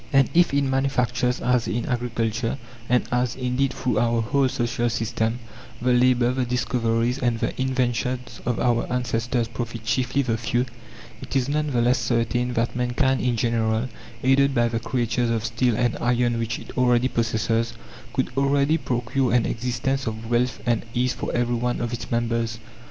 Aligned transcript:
And 0.11 0.31
if 0.33 0.51
in 0.51 0.67
manufactures 0.67 1.39
as 1.41 1.67
in 1.67 1.85
agriculture, 1.85 2.57
and 2.89 3.03
as 3.11 3.35
indeed 3.35 3.71
through 3.71 3.99
our 3.99 4.21
whole 4.23 4.49
social 4.49 4.89
system, 4.89 5.37
the 5.79 5.93
labour, 5.93 6.31
the 6.31 6.43
discoveries, 6.43 7.19
and 7.19 7.39
the 7.39 7.53
inventions 7.61 8.41
of 8.43 8.59
our 8.59 8.91
ancestors 8.91 9.47
profit 9.47 9.83
chiefly 9.85 10.23
the 10.23 10.39
few, 10.39 10.65
it 11.21 11.35
is 11.35 11.47
none 11.47 11.67
the 11.67 11.83
less 11.83 11.99
certain 11.99 12.53
that 12.53 12.75
mankind 12.75 13.21
in 13.21 13.37
general, 13.37 13.89
aided 14.23 14.55
by 14.55 14.69
the 14.69 14.79
creatures 14.79 15.29
of 15.29 15.45
steel 15.45 15.75
and 15.77 15.95
iron 16.01 16.39
which 16.39 16.57
it 16.57 16.75
already 16.75 17.07
possesses, 17.07 17.73
could 18.11 18.31
already 18.35 18.79
procure 18.79 19.31
an 19.31 19.45
existence 19.45 20.07
of 20.07 20.31
wealth 20.31 20.63
and 20.65 20.83
ease 20.95 21.13
for 21.13 21.31
every 21.35 21.53
one 21.53 21.79
of 21.79 21.93
its 21.93 22.09
members. 22.09 22.57